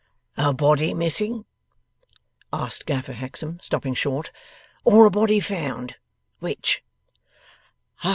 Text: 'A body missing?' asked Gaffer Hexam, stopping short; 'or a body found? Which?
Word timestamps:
'A 0.35 0.51
body 0.53 0.95
missing?' 0.95 1.45
asked 2.51 2.87
Gaffer 2.87 3.13
Hexam, 3.13 3.59
stopping 3.61 3.93
short; 3.93 4.31
'or 4.83 5.05
a 5.05 5.11
body 5.11 5.39
found? 5.39 5.93
Which? 6.39 6.81